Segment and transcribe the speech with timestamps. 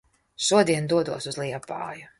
[0.45, 2.07] Šodien dodos uz Liepāju.